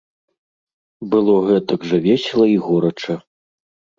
Было 1.11 1.35
гэтак 1.49 1.85
жа 1.91 1.97
весела 2.07 2.45
і 2.55 2.55
горача. 2.69 3.15